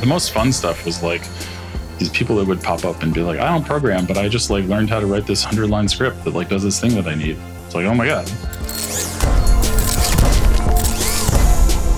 [0.00, 1.22] The most fun stuff was like
[1.98, 4.50] these people that would pop up and be like, I don't program, but I just
[4.50, 7.06] like learned how to write this hundred line script that like does this thing that
[7.06, 7.38] I need.
[7.64, 8.26] It's like, oh my God.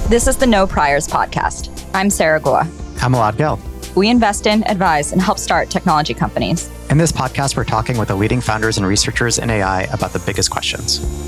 [0.08, 1.86] This is the No Priors podcast.
[1.92, 2.62] I'm Sarah Guo.
[3.02, 3.60] I'm Elad Gil.
[3.94, 6.70] We invest in, advise, and help start technology companies.
[6.88, 10.20] In this podcast, we're talking with the leading founders and researchers in AI about the
[10.20, 11.27] biggest questions.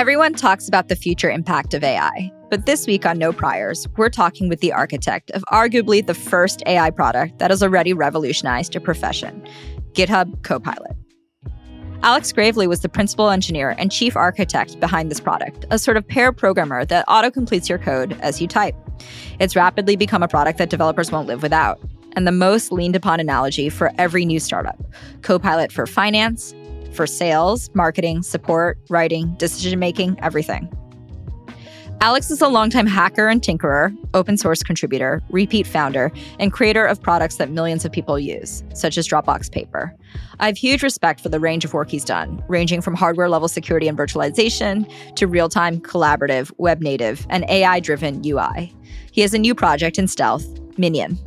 [0.00, 4.08] Everyone talks about the future impact of AI, but this week on No Priors, we're
[4.08, 8.80] talking with the architect of arguably the first AI product that has already revolutionized a
[8.80, 9.46] profession
[9.92, 10.96] GitHub Copilot.
[12.02, 16.08] Alex Graveley was the principal engineer and chief architect behind this product, a sort of
[16.08, 18.74] pair programmer that auto completes your code as you type.
[19.38, 21.78] It's rapidly become a product that developers won't live without,
[22.16, 24.82] and the most leaned upon analogy for every new startup
[25.20, 26.54] Copilot for finance,
[26.92, 30.68] for sales, marketing, support, writing, decision making, everything.
[32.02, 37.02] Alex is a longtime hacker and tinkerer, open source contributor, repeat founder, and creator of
[37.02, 39.94] products that millions of people use, such as Dropbox Paper.
[40.38, 43.48] I have huge respect for the range of work he's done, ranging from hardware level
[43.48, 48.74] security and virtualization to real time, collaborative, web native, and AI driven UI.
[49.12, 50.46] He has a new project in stealth,
[50.78, 51.18] Minion,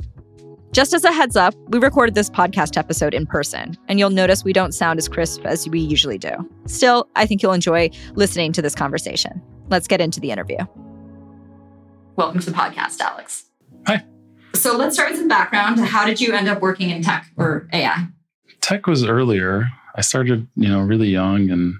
[0.73, 4.43] just as a heads up, we recorded this podcast episode in person, and you'll notice
[4.43, 6.31] we don't sound as crisp as we usually do.
[6.65, 9.39] Still, I think you'll enjoy listening to this conversation.
[9.69, 10.57] Let's get into the interview.
[12.15, 13.45] Welcome to the podcast, Alex.
[13.85, 14.03] Hi.
[14.55, 15.79] So let's start with some background.
[15.79, 18.07] How did you end up working in tech or AI?
[18.59, 19.67] Tech was earlier.
[19.93, 21.75] I started, you know, really young and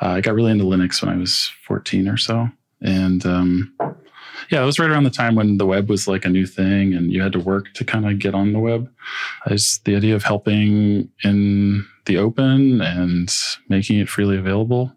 [0.00, 2.48] uh, I got really into Linux when I was 14 or so.
[2.80, 3.74] And um,
[4.50, 6.92] yeah, it was right around the time when the web was like a new thing
[6.92, 8.90] and you had to work to kind of get on the web.
[9.46, 13.32] I just, the idea of helping in the open and
[13.68, 14.92] making it freely available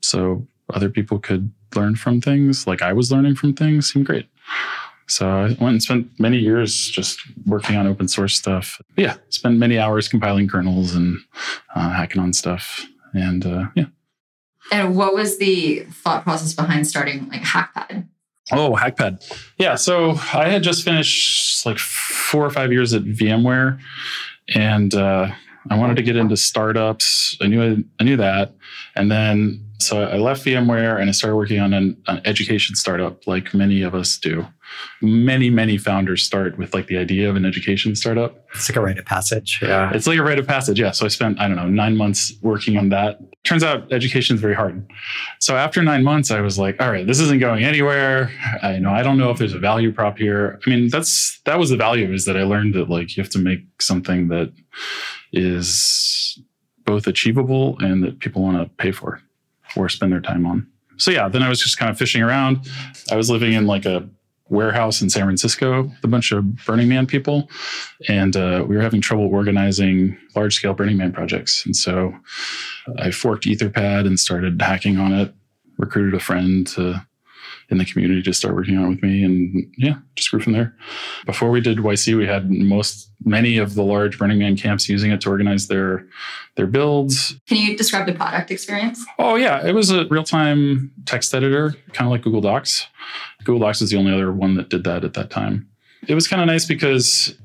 [0.00, 4.28] so other people could learn from things like I was learning from things seemed great.
[5.06, 8.80] So I went and spent many years just working on open source stuff.
[8.94, 11.18] But yeah, spent many hours compiling kernels and
[11.74, 12.86] uh, hacking on stuff.
[13.12, 13.86] And uh, yeah.
[14.70, 18.06] And what was the thought process behind starting like Hackpad?
[18.52, 19.22] Oh, Hackpad.
[19.58, 19.74] Yeah.
[19.76, 23.80] So I had just finished like four or five years at VMware
[24.54, 25.28] and uh,
[25.68, 27.36] I wanted to get into startups.
[27.40, 28.54] I knew I knew that.
[28.96, 33.26] And then so I left VMware and I started working on an, an, education startup,
[33.26, 34.46] like many of us do.
[35.00, 38.46] Many, many founders start with like the idea of an education startup.
[38.54, 39.58] It's like a rite of passage.
[39.62, 39.90] Yeah.
[39.94, 40.78] It's like a rite of passage.
[40.78, 40.90] Yeah.
[40.90, 43.20] So I spent, I don't know, nine months working on that.
[43.42, 44.86] Turns out education is very hard.
[45.38, 48.30] So after nine months, I was like, all right, this isn't going anywhere.
[48.62, 50.60] I know I don't know if there's a value prop here.
[50.64, 53.32] I mean, that's that was the value is that I learned that like you have
[53.32, 54.52] to make something that
[55.32, 56.38] is
[56.84, 59.22] both achievable and that people want to pay for
[59.76, 60.66] or spend their time on.
[60.96, 62.68] So yeah, then I was just kind of fishing around.
[63.10, 64.06] I was living in like a
[64.50, 67.48] warehouse in San Francisco with a bunch of Burning Man people,
[68.08, 71.64] and uh, we were having trouble organizing large scale Burning Man projects.
[71.64, 72.14] And so
[72.98, 75.34] I forked Etherpad and started hacking on it.
[75.78, 77.06] Recruited a friend to
[77.70, 79.24] in the community to start working on it with me.
[79.24, 80.74] And yeah, just grew from there.
[81.24, 85.10] Before we did YC, we had most many of the large Burning Man camps using
[85.10, 86.06] it to organize their
[86.56, 87.36] their builds.
[87.48, 89.04] Can you describe the product experience?
[89.18, 92.86] Oh yeah, it was a real-time text editor, kind of like Google Docs.
[93.44, 95.68] Google Docs is the only other one that did that at that time.
[96.08, 97.38] It was kind of nice because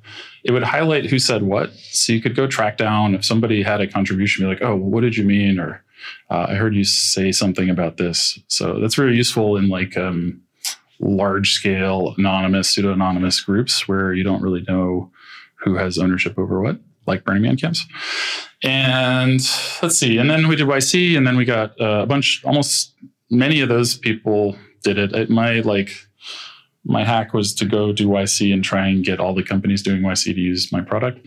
[0.43, 1.73] it would highlight who said what.
[1.73, 5.01] So you could go track down if somebody had a contribution, be like, oh, what
[5.01, 5.59] did you mean?
[5.59, 5.83] Or
[6.29, 8.39] uh, I heard you say something about this.
[8.47, 10.41] So that's very useful in like um,
[10.99, 15.11] large scale anonymous, pseudo anonymous groups where you don't really know
[15.63, 17.85] who has ownership over what, like Burning Man camps.
[18.63, 19.39] And
[19.81, 20.17] let's see.
[20.17, 22.93] And then we did YC, and then we got uh, a bunch, almost
[23.29, 25.13] many of those people did it.
[25.13, 25.29] it.
[25.29, 25.89] My like,
[26.83, 30.01] my hack was to go do YC and try and get all the companies doing
[30.01, 31.25] YC to use my product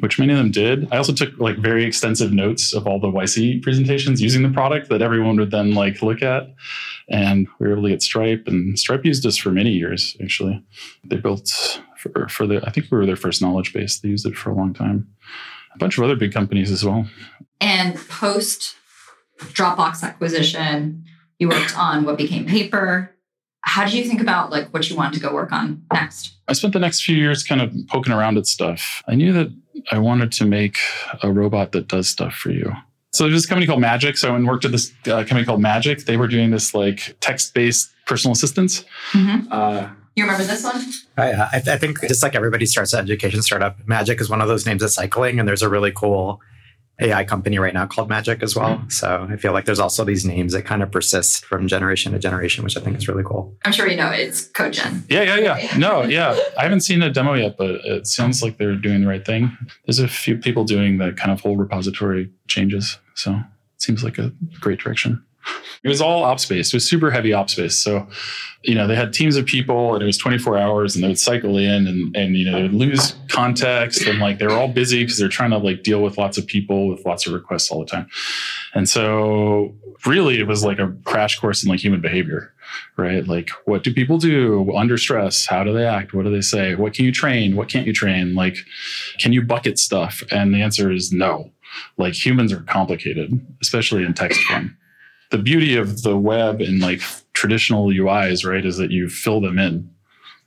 [0.00, 0.92] which many of them did.
[0.92, 4.88] I also took like very extensive notes of all the YC presentations using the product
[4.88, 6.54] that everyone would then like look at.
[7.08, 10.16] And we were able to get Stripe, and Stripe used us for many years.
[10.22, 10.62] Actually,
[11.04, 14.00] they built for, for the I think we were their first knowledge base.
[14.00, 15.08] They used it for a long time.
[15.74, 17.06] A bunch of other big companies as well.
[17.60, 18.76] And post
[19.38, 21.04] Dropbox acquisition,
[21.38, 23.12] you worked on what became Paper.
[23.60, 26.34] How did you think about like what you wanted to go work on next?
[26.48, 29.02] I spent the next few years kind of poking around at stuff.
[29.08, 29.48] I knew that
[29.90, 30.78] I wanted to make
[31.22, 32.72] a robot that does stuff for you.
[33.12, 34.16] So there's this company called Magic.
[34.16, 36.04] So I went and worked at this uh, company called Magic.
[36.04, 38.84] They were doing this like text-based personal assistance.
[39.12, 39.50] Mm-hmm.
[39.50, 40.82] Uh, You remember this one?
[41.16, 44.48] I, I, I think just like everybody starts an education startup, Magic is one of
[44.48, 46.40] those names that's cycling, and there's a really cool
[46.98, 48.78] AI company right now called Magic as well.
[48.78, 48.88] Mm-hmm.
[48.88, 52.18] So I feel like there's also these names that kind of persist from generation to
[52.18, 53.54] generation, which I think is really cool.
[53.64, 55.04] I'm sure you know it's CodeGen.
[55.10, 55.76] Yeah, yeah, yeah.
[55.76, 56.38] No, yeah.
[56.58, 59.56] I haven't seen a demo yet, but it sounds like they're doing the right thing.
[59.84, 62.98] There's a few people doing that kind of whole repository changes.
[63.14, 65.22] So it seems like a great direction.
[65.82, 66.72] It was all ops based.
[66.72, 67.82] It was super heavy ops based.
[67.82, 68.08] So,
[68.62, 71.18] you know, they had teams of people and it was 24 hours and they would
[71.18, 74.68] cycle in and, and you know, they would lose context and like they were all
[74.68, 77.70] busy because they're trying to like deal with lots of people with lots of requests
[77.70, 78.08] all the time.
[78.74, 82.52] And so really it was like a crash course in like human behavior,
[82.96, 83.26] right?
[83.26, 85.46] Like what do people do under stress?
[85.46, 86.14] How do they act?
[86.14, 86.74] What do they say?
[86.74, 87.54] What can you train?
[87.54, 88.34] What can't you train?
[88.34, 88.56] Like,
[89.18, 90.22] can you bucket stuff?
[90.32, 91.52] And the answer is no.
[91.96, 94.76] Like humans are complicated, especially in text form
[95.30, 97.00] the beauty of the web and like
[97.32, 99.90] traditional UIs, right, is that you fill them in.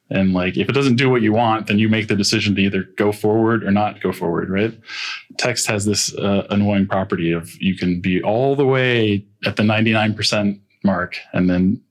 [0.10, 2.62] And like if it doesn't do what you want, then you make the decision to
[2.62, 4.74] either go forward or not go forward, right?
[5.38, 9.64] Text has this uh, annoying property of you can be all the way at the
[9.64, 11.82] 99% mark and then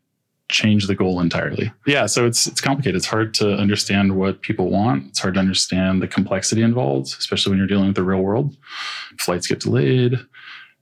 [0.49, 1.71] change the goal entirely.
[1.87, 2.97] Yeah, so it's it's complicated.
[2.97, 5.07] It's hard to understand what people want.
[5.09, 8.57] It's hard to understand the complexity involved, especially when you're dealing with the real world.
[9.19, 10.19] Flights get delayed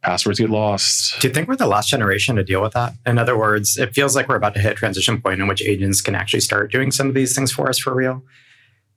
[0.06, 1.20] passwords get lost.
[1.20, 2.94] Do you think we're the last generation to deal with that?
[3.04, 5.60] In other words, it feels like we're about to hit a transition point in which
[5.60, 8.22] agents can actually start doing some of these things for us for real.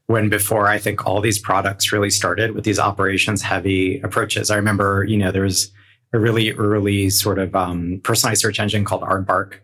[0.06, 4.52] When before, I think all these products really started with these operations heavy approaches.
[4.52, 5.72] I remember, you know, there was
[6.14, 9.56] a really early sort of um, personalized search engine called Aardvark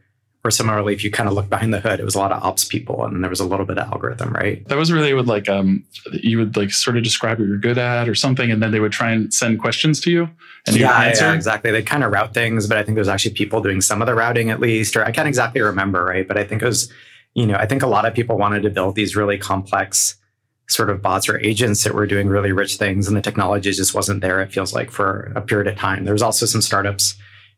[0.45, 2.43] or similarly, if you kind of look behind the hood, it was a lot of
[2.43, 4.65] ops people and there was a little bit of algorithm, right?
[4.67, 5.83] That was really would like, um,
[6.13, 8.79] you would like sort of describe what you're good at or something, and then they
[8.79, 10.29] would try and send questions to you.
[10.67, 11.25] And yeah, answer.
[11.25, 11.71] yeah, exactly.
[11.71, 14.13] They kind of route things, but I think there's actually people doing some of the
[14.13, 16.27] routing at least, or I can't exactly remember, right?
[16.27, 16.91] But I think it was,
[17.33, 20.15] you know, I think a lot of people wanted to build these really complex
[20.67, 23.93] sort of bots or agents that were doing really rich things and the technology just
[23.95, 26.05] wasn't there, it feels like, for a period of time.
[26.05, 27.15] There was also some startups.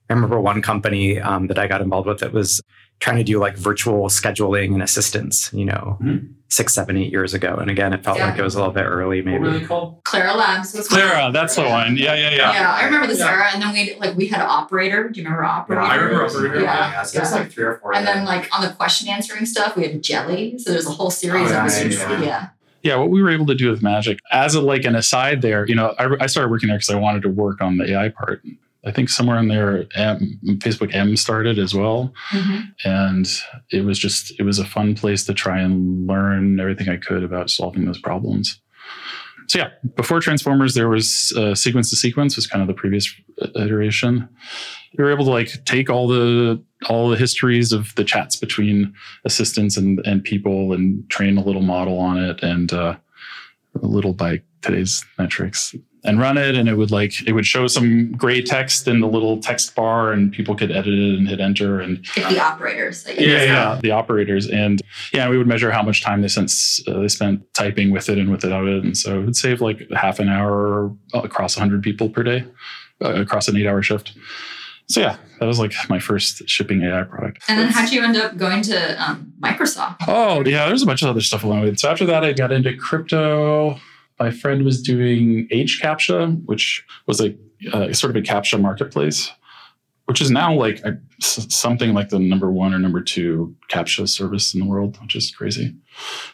[0.09, 2.61] I remember one company um, that I got involved with that was
[2.99, 6.27] trying to do like virtual scheduling and assistance, you know, mm-hmm.
[6.47, 7.55] six, seven, eight years ago.
[7.55, 8.29] And again, it felt yeah.
[8.29, 9.39] like it was a little bit early, maybe.
[9.39, 10.03] What were they called?
[10.03, 10.73] Clara Labs.
[10.73, 11.97] Was Clara, that's the one.
[11.97, 12.53] Yeah, yeah, yeah.
[12.53, 13.31] Yeah, I remember this yeah.
[13.31, 13.49] era.
[13.53, 15.09] And then we like we had operator.
[15.09, 15.81] Do you remember operator?
[15.81, 16.61] Yeah, I remember operator.
[16.61, 16.91] Yeah.
[16.91, 17.03] yeah.
[17.03, 17.93] So there's like three or four.
[17.93, 20.57] And then like on the question answering stuff, we had Jelly.
[20.57, 22.49] So there's a whole series oh, of yeah, yeah.
[22.83, 25.67] Yeah, what we were able to do with Magic, as a like an aside there,
[25.67, 28.09] you know, I, I started working there because I wanted to work on the AI
[28.09, 28.41] part.
[28.85, 32.61] I think somewhere in there, M, Facebook M started as well, mm-hmm.
[32.85, 33.27] and
[33.71, 37.23] it was just it was a fun place to try and learn everything I could
[37.23, 38.59] about solving those problems.
[39.47, 43.13] So yeah, before Transformers, there was uh, sequence to sequence was kind of the previous
[43.55, 44.27] iteration.
[44.97, 48.93] We were able to like take all the all the histories of the chats between
[49.25, 52.95] assistants and and people and train a little model on it and uh,
[53.81, 57.67] a little by today's metrics and run it and it would like it would show
[57.67, 61.39] some gray text in the little text bar and people could edit it and hit
[61.39, 64.81] enter and the operators yeah yeah the operators and
[65.13, 66.51] yeah we would measure how much time they spent
[66.87, 69.81] uh, they spent typing with it and without it and so it would save like
[69.95, 72.45] half an hour across 100 people per day
[73.03, 74.13] uh, across an eight hour shift.
[74.89, 77.43] So yeah that was like my first shipping ai product.
[77.47, 79.97] And then how'd you end up going to um, microsoft?
[80.07, 81.79] Oh yeah there's a bunch of other stuff along with it.
[81.79, 83.79] So after that i got into crypto
[84.19, 87.35] my friend was doing hCaptcha, which was a
[87.73, 89.31] uh, sort of a captcha marketplace,
[90.05, 94.53] which is now like a, something like the number one or number two captcha service
[94.53, 95.75] in the world, which is crazy.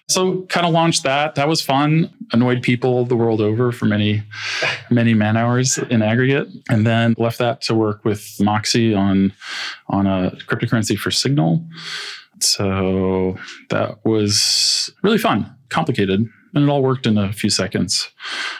[0.09, 1.35] So kind of launched that.
[1.35, 2.13] That was fun.
[2.31, 4.23] Annoyed people the world over for many,
[4.89, 9.33] many man hours in aggregate, and then left that to work with Moxie on
[9.87, 11.65] on a cryptocurrency for Signal.
[12.39, 13.37] So
[13.69, 18.09] that was really fun, complicated, and it all worked in a few seconds.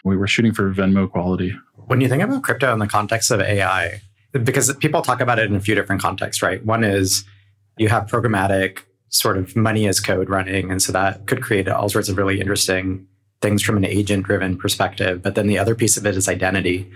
[0.03, 1.55] We were shooting for Venmo quality.
[1.75, 5.49] When you think about crypto in the context of AI, because people talk about it
[5.49, 6.63] in a few different contexts, right?
[6.65, 7.23] One is
[7.77, 10.71] you have programmatic sort of money as code running.
[10.71, 13.07] And so that could create all sorts of really interesting
[13.41, 15.21] things from an agent driven perspective.
[15.21, 16.91] But then the other piece of it is identity.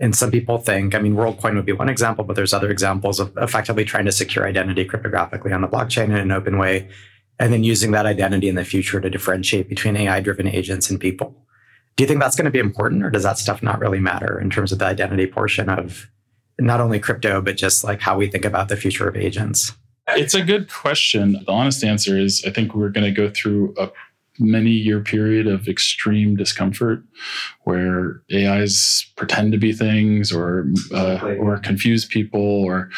[0.00, 3.20] And some people think, I mean, WorldCoin would be one example, but there's other examples
[3.20, 6.88] of effectively trying to secure identity cryptographically on the blockchain in an open way
[7.40, 11.00] and then using that identity in the future to differentiate between AI driven agents and
[11.00, 11.34] people.
[11.96, 14.38] Do you think that's going to be important or does that stuff not really matter
[14.38, 16.08] in terms of the identity portion of
[16.58, 19.72] not only crypto, but just like how we think about the future of agents?
[20.08, 21.32] It's a good question.
[21.32, 23.90] The honest answer is I think we're going to go through a
[24.38, 27.02] many year period of extreme discomfort
[27.64, 32.90] where AIs pretend to be things or uh, or confuse people or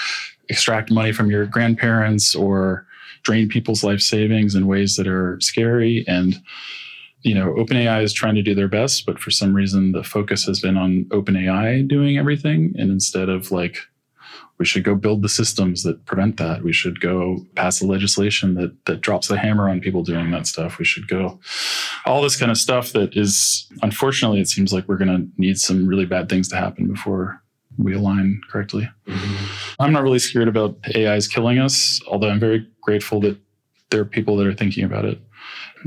[0.49, 2.87] extract money from your grandparents or
[3.23, 6.05] drain people's life savings in ways that are scary.
[6.09, 6.41] And,
[7.23, 10.45] you know, OpenAI is trying to do their best, but for some reason the focus
[10.45, 12.75] has been on OpenAI doing everything.
[12.77, 13.79] And instead of like,
[14.59, 16.63] we should go build the systems that prevent that.
[16.63, 20.47] We should go pass the legislation that that drops the hammer on people doing that
[20.47, 20.79] stuff.
[20.79, 21.41] We should go
[22.07, 25.87] all this kind of stuff that is unfortunately it seems like we're to need some
[25.87, 27.42] really bad things to happen before
[27.79, 28.89] we align correctly.
[29.79, 33.39] I'm not really scared about AIs killing us, although I'm very grateful that
[33.91, 35.21] there are people that are thinking about it.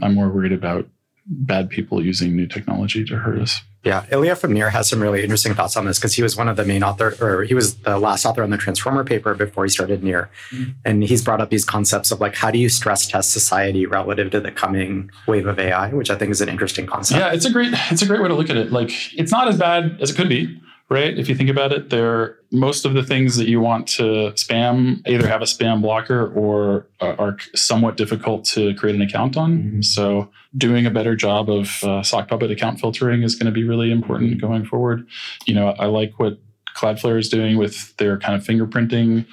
[0.01, 0.87] I'm more worried about
[1.25, 3.61] bad people using new technology to hurt us.
[3.83, 6.47] Yeah, Ilya from Near has some really interesting thoughts on this because he was one
[6.47, 9.63] of the main author, or he was the last author on the Transformer paper before
[9.63, 10.71] he started Near, mm-hmm.
[10.83, 14.31] and he's brought up these concepts of like how do you stress test society relative
[14.31, 17.19] to the coming wave of AI, which I think is an interesting concept.
[17.19, 18.71] Yeah, it's a great it's a great way to look at it.
[18.71, 21.17] Like it's not as bad as it could be right?
[21.17, 25.01] If you think about it, there most of the things that you want to spam
[25.07, 29.57] either have a spam blocker or are somewhat difficult to create an account on.
[29.57, 29.81] Mm-hmm.
[29.81, 33.67] So doing a better job of uh, sock puppet account filtering is going to be
[33.67, 35.07] really important going forward.
[35.45, 36.39] You know, I like what
[36.75, 39.25] Cloudflare is doing with their kind of fingerprinting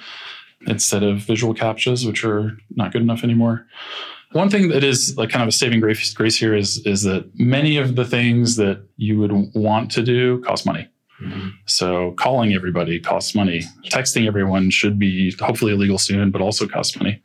[0.65, 3.67] instead of visual captchas, which are not good enough anymore.
[4.31, 7.29] One thing that is like kind of a saving grace, grace here is is that
[7.37, 10.87] many of the things that you would want to do cost money.
[11.23, 11.49] Mm-hmm.
[11.65, 13.63] So calling everybody costs money.
[13.85, 17.21] Texting everyone should be hopefully illegal soon, but also costs money.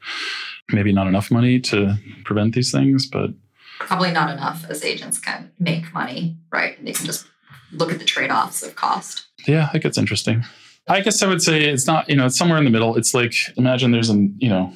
[0.71, 3.31] Maybe not enough money to prevent these things, but
[3.79, 6.79] probably not enough as agents can make money, right?
[6.79, 7.27] And They can just
[7.73, 9.27] look at the trade-offs of cost.
[9.47, 10.45] Yeah, it gets interesting.
[10.89, 12.97] I guess I would say it's not, you know, it's somewhere in the middle.
[12.97, 14.73] It's like imagine there's an, you know,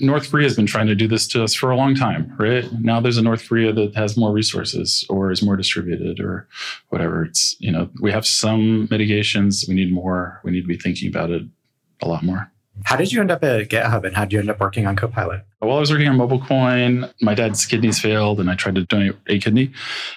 [0.00, 2.64] North Korea has been trying to do this to us for a long time, right?
[2.80, 6.48] Now there's a North Korea that has more resources or is more distributed or
[6.88, 7.24] whatever.
[7.24, 9.64] It's, you know, we have some mitigations.
[9.68, 10.40] We need more.
[10.44, 11.42] We need to be thinking about it
[12.00, 12.50] a lot more.
[12.84, 14.96] How did you end up at GitHub and how did you end up working on
[14.96, 15.44] Copilot?
[15.58, 19.14] While I was working on MobileCoin, my dad's kidneys failed and I tried to donate
[19.28, 19.72] a kidney.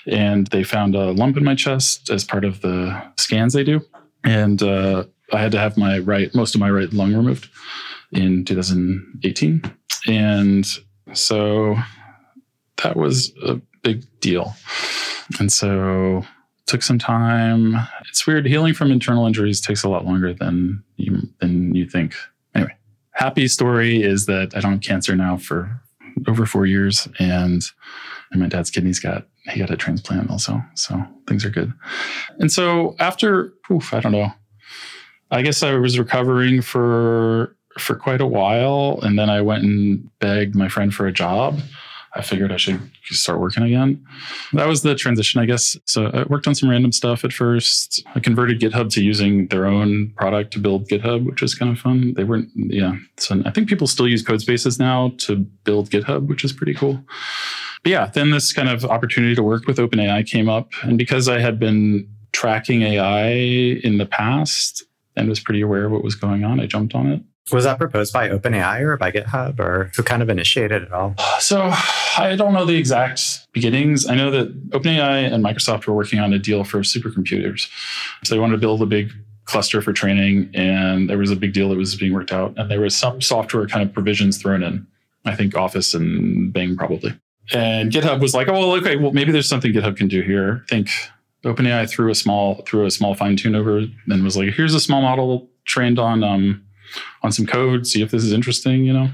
[0.08, 3.82] And they found a lump in my chest as part of the scans they do.
[4.24, 7.50] And uh, I had to have my right, most of my right lung removed
[8.16, 9.62] in 2018.
[10.08, 10.66] And
[11.14, 11.76] so
[12.84, 14.56] that was a big deal.
[15.40, 16.26] And so
[16.68, 17.76] took some time.
[18.10, 18.46] It's weird.
[18.46, 22.16] Healing from internal injuries takes a lot longer than you than you think.
[22.54, 22.76] Anyway,
[23.12, 25.82] happy story is that I don't have cancer now for
[26.28, 27.64] over four years, and
[28.32, 31.74] and my dad's kidneys got he got a transplant also, so things are good.
[32.40, 34.32] And so after, oof, I don't know.
[35.32, 39.00] I guess I was recovering for for quite a while.
[39.02, 41.60] And then I went and begged my friend for a job.
[42.18, 44.02] I figured I should start working again.
[44.54, 45.78] That was the transition, I guess.
[45.84, 48.02] So I worked on some random stuff at first.
[48.16, 51.78] I converted GitHub to using their own product to build GitHub, which was kind of
[51.78, 52.14] fun.
[52.14, 52.96] They weren't, yeah.
[53.18, 57.04] So I think people still use Codespaces now to build GitHub, which is pretty cool.
[57.84, 60.72] But yeah, then this kind of opportunity to work with OpenAI came up.
[60.84, 63.28] And because I had been tracking AI
[63.84, 64.86] in the past
[65.18, 67.22] and was pretty aware of what was going on, I jumped on it.
[67.52, 71.14] Was that proposed by OpenAI or by GitHub or who kind of initiated it all?
[71.40, 71.72] So
[72.18, 74.08] I don't know the exact beginnings.
[74.08, 77.70] I know that OpenAI and Microsoft were working on a deal for supercomputers.
[78.24, 79.12] So they wanted to build a big
[79.46, 82.70] cluster for training and there was a big deal that was being worked out and
[82.70, 84.88] there was some software kind of provisions thrown in.
[85.26, 87.14] I think Office and Bing probably.
[87.54, 90.64] And GitHub was like, oh, well, okay, well, maybe there's something GitHub can do here.
[90.66, 90.90] I think
[91.44, 94.80] OpenAI threw a small threw a small fine tune over and was like, here's a
[94.80, 96.65] small model trained on um,
[97.24, 99.10] on some code, see if this is interesting, you know?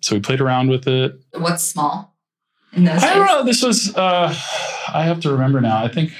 [0.00, 1.18] So we played around with it.
[1.32, 2.14] What's small?
[2.72, 3.44] In those I don't know.
[3.44, 4.34] This was, uh,
[4.92, 5.82] I have to remember now.
[5.82, 6.12] I think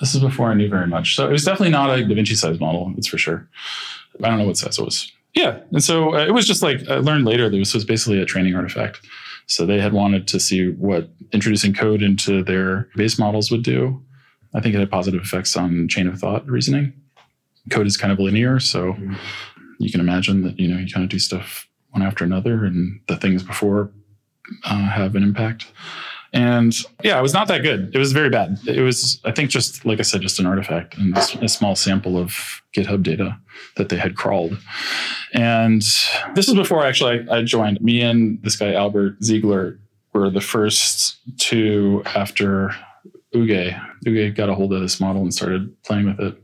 [0.00, 1.14] this is before I knew very much.
[1.14, 3.48] So it was definitely not a Da Vinci size model, it's for sure.
[4.22, 5.12] I don't know what size it was.
[5.34, 5.60] Yeah.
[5.70, 8.24] And so uh, it was just like, I learned later that this was basically a
[8.24, 9.00] training artifact.
[9.46, 14.02] So they had wanted to see what introducing code into their base models would do.
[14.54, 16.92] I think it had positive effects on chain of thought reasoning.
[17.70, 19.14] Code is kind of linear, so mm-hmm
[19.80, 23.00] you can imagine that you know you kind of do stuff one after another, and
[23.08, 23.90] the things before
[24.64, 25.66] uh, have an impact.
[26.32, 26.72] And
[27.02, 27.90] yeah, it was not that good.
[27.92, 28.58] It was very bad.
[28.64, 32.16] It was, I think, just like I said, just an artifact and a small sample
[32.16, 33.36] of GitHub data
[33.76, 34.56] that they had crawled.
[35.34, 35.82] And
[36.34, 37.80] this is before actually I, I joined.
[37.80, 39.80] Me and this guy Albert Ziegler
[40.12, 42.76] were the first two after
[43.34, 43.80] Oege.
[44.06, 46.42] Oege got a hold of this model and started playing with it.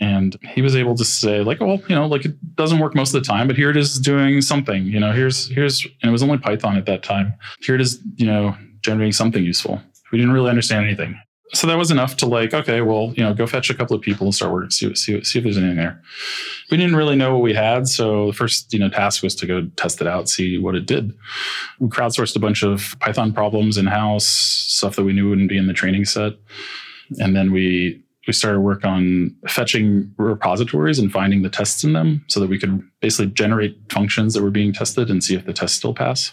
[0.00, 3.14] And he was able to say, like, well, you know, like it doesn't work most
[3.14, 4.84] of the time, but here it is doing something.
[4.84, 7.34] You know, here's here's and it was only Python at that time.
[7.60, 9.80] Here it is, you know, generating something useful.
[10.12, 11.18] We didn't really understand anything.
[11.52, 14.02] So that was enough to like, okay, well, you know, go fetch a couple of
[14.02, 16.02] people and start working, see, see, see if there's anything there.
[16.70, 17.86] We didn't really know what we had.
[17.86, 20.86] So the first, you know, task was to go test it out, see what it
[20.86, 21.12] did.
[21.78, 25.58] We crowdsourced a bunch of Python problems in house, stuff that we knew wouldn't be
[25.58, 26.32] in the training set.
[27.20, 32.24] And then we, we started work on fetching repositories and finding the tests in them
[32.26, 35.52] so that we could basically generate functions that were being tested and see if the
[35.52, 36.32] tests still pass.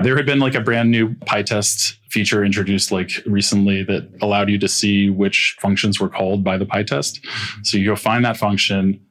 [0.00, 4.58] There had been like a brand new PyTest feature introduced like recently that allowed you
[4.58, 7.24] to see which functions were called by the PyTest.
[7.64, 9.04] So you go find that function,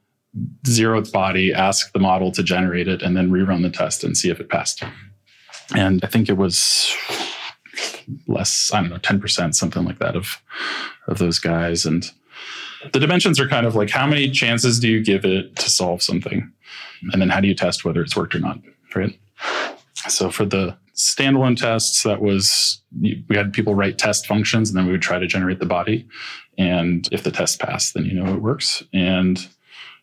[0.66, 4.16] zero its body, ask the model to generate it, and then rerun the test and
[4.16, 4.82] see if it passed.
[5.76, 6.90] And I think it was
[8.26, 10.40] less, I don't know, 10%, something like that of
[11.08, 11.84] of those guys.
[11.84, 12.08] And
[12.92, 16.02] the dimensions are kind of like how many chances do you give it to solve
[16.02, 16.52] something?
[17.12, 18.58] And then how do you test whether it's worked or not?
[18.94, 19.18] Right.
[20.06, 24.86] So for the standalone tests, that was we had people write test functions, and then
[24.86, 26.06] we would try to generate the body.
[26.56, 28.82] And if the test passed, then you know it works.
[28.92, 29.46] And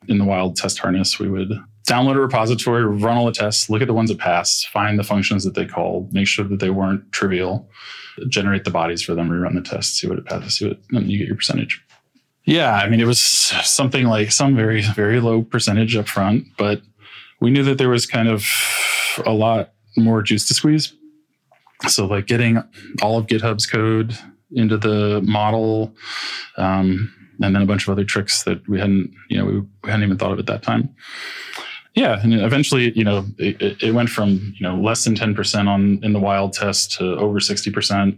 [0.08, 1.52] in the wild test harness, we would
[1.88, 5.04] download a repository, run all the tests, look at the ones that passed, find the
[5.04, 7.70] functions that they called, make sure that they weren't trivial,
[8.28, 11.12] generate the bodies for them, rerun the test, see what it passes, see what, and
[11.12, 11.84] you get your percentage.
[12.46, 16.82] Yeah, I mean, it was something like some very, very low percentage up front, but
[17.40, 18.46] we knew that there was kind of
[19.26, 20.94] a lot more juice to squeeze.
[21.88, 22.64] So, like getting
[23.02, 24.18] all of GitHub's code
[24.52, 25.94] into the model,
[26.58, 29.90] um, and then a bunch of other tricks that we hadn't, you know, we, we
[29.90, 30.96] hadn't even thought of at that time.
[31.94, 35.68] Yeah, and eventually, you know, it, it went from you know less than ten percent
[35.68, 38.18] on in the wild test to over sixty percent.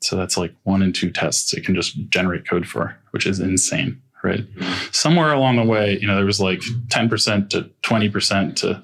[0.00, 3.40] So that's like one in two tests it can just generate code for, which is
[3.40, 4.46] insane right?
[4.92, 8.82] Somewhere along the way, you know, there was like 10% to 20% to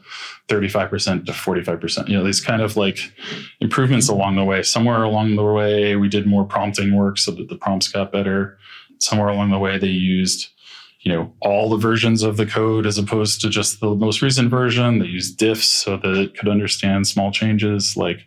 [0.48, 2.08] 35% to 45%.
[2.08, 2.98] You know, these kind of like
[3.60, 4.62] improvements along the way.
[4.62, 8.58] Somewhere along the way, we did more prompting work so that the prompts got better.
[8.98, 10.50] Somewhere along the way, they used
[11.00, 14.50] you know all the versions of the code as opposed to just the most recent
[14.50, 18.26] version they used diffs so that it could understand small changes like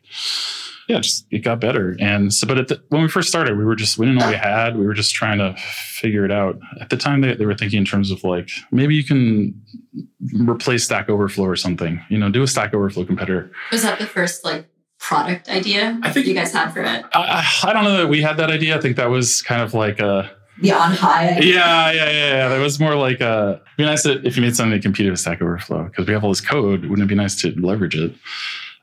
[0.87, 1.97] yeah, just it got better.
[1.99, 4.31] And so, but the, when we first started, we were just we didn't know what
[4.31, 4.77] we had.
[4.77, 6.59] We were just trying to figure it out.
[6.79, 9.61] At the time, they, they were thinking in terms of like maybe you can
[10.33, 12.01] replace Stack Overflow or something.
[12.09, 13.51] You know, do a Stack Overflow competitor.
[13.71, 14.67] Was that the first like
[14.99, 17.05] product idea I think you guys had for it?
[17.13, 18.77] I, I don't know that we had that idea.
[18.77, 21.35] I think that was kind of like a the on high.
[21.35, 21.55] Idea.
[21.55, 22.47] Yeah, yeah, yeah, yeah.
[22.47, 23.61] That was more like a.
[23.61, 26.23] It'd be nice if you made something to compete with Stack Overflow because we have
[26.23, 26.85] all this code.
[26.85, 28.15] Wouldn't it be nice to leverage it?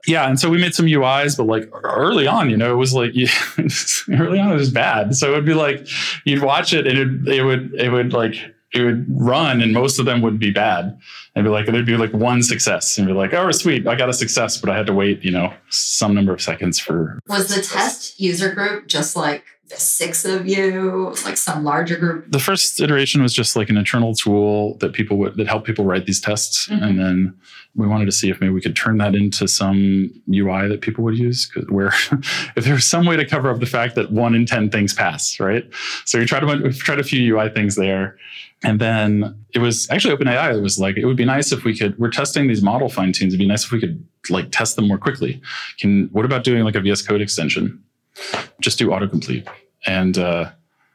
[0.07, 2.93] Yeah and so we made some uis but like early on you know it was
[2.95, 3.12] like
[4.21, 5.14] early on it was bad.
[5.14, 5.87] So it would be like
[6.25, 8.35] you'd watch it and it, it would it would like
[8.73, 10.99] it would run and most of them would be bad.
[11.35, 12.99] And be like there'd be like one success.
[12.99, 15.31] And be like oh sweet i got a success but i had to wait you
[15.31, 19.45] know some number of seconds for was the test user group just like
[19.79, 22.31] six of you, like some larger group?
[22.31, 25.85] The first iteration was just like an internal tool that people would that helped people
[25.85, 26.83] write these tests, mm-hmm.
[26.83, 27.35] and then
[27.77, 31.03] we wanted to see if maybe we could turn that into some UI that people
[31.05, 31.51] would use.
[31.69, 31.89] Where
[32.57, 34.95] if there was some way to cover up the fact that one in ten things
[34.95, 35.65] pass, right?
[36.05, 38.17] So we tried to we tried a few UI things there,
[38.63, 40.57] and then it was actually OpenAI.
[40.57, 41.99] It was like it would be nice if we could.
[41.99, 43.35] We're testing these model fine tunes.
[43.35, 45.41] It'd be nice if we could like test them more quickly.
[45.79, 47.83] Can what about doing like a VS Code extension?
[48.61, 49.49] Just do autocomplete
[49.87, 50.51] and uh,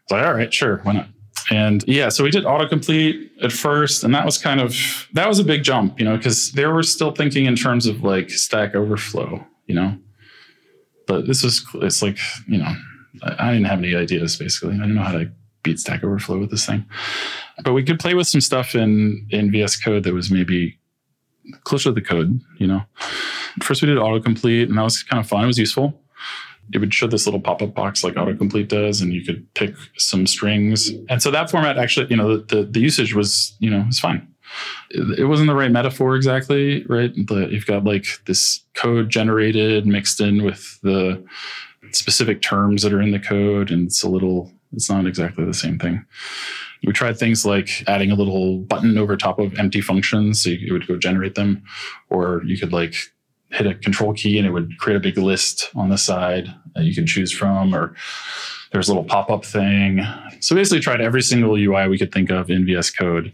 [0.10, 1.08] like, all right, sure, why not?
[1.52, 4.76] And yeah, so we did autocomplete at first, and that was kind of
[5.14, 8.04] that was a big jump, you know, because they were still thinking in terms of
[8.04, 9.98] like Stack Overflow, you know.
[11.08, 12.72] But this was it's like you know,
[13.24, 14.76] I, I didn't have any ideas basically.
[14.76, 15.32] I didn't know how to
[15.64, 16.86] beat Stack Overflow with this thing,
[17.64, 20.78] but we could play with some stuff in in VS Code that was maybe
[21.64, 22.82] closer to the code, you know.
[23.64, 25.44] First, we did autocomplete, and that was kind of fun.
[25.44, 26.00] It was useful
[26.74, 30.28] it would show this little pop-up box like autocomplete does and you could pick some
[30.28, 30.92] strings.
[31.10, 34.00] And so that format actually you know the, the, the usage was you know was
[34.00, 34.28] fine.
[34.90, 37.12] It, it, wasn't the right metaphor exactly right?
[37.26, 41.24] But you've got like this code generated mixed in with the
[41.92, 45.54] specific terms that are in the code and it's a little it's not exactly the
[45.54, 46.06] same thing.
[46.86, 50.68] We tried things like adding a little button over top of empty functions so you,
[50.68, 51.64] it would go generate them
[52.10, 52.96] or you could like
[53.52, 56.84] hit a control key and it would create a big list on the side that
[56.84, 57.96] you can choose from or
[58.72, 60.02] there's a little pop-up thing.
[60.40, 63.34] So basically tried every single ui we could think of in vs code.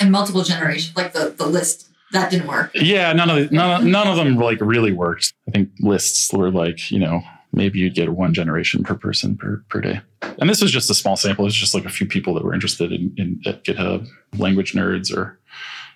[0.00, 2.70] And multiple generations like the, the list that didn't work.
[2.74, 5.32] Yeah none of none, none of them like really worked.
[5.48, 7.22] I think lists were like you know
[7.54, 10.00] maybe you'd get one generation per person per, per day.
[10.38, 11.46] And this was just a small sample.
[11.46, 15.16] It's just like a few people that were interested in, in at github language nerds
[15.16, 15.38] or